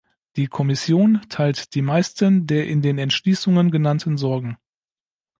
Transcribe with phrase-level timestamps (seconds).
[0.35, 4.57] Die Kommission teilt die meisten der in den Entschließungen genannten Sorgen.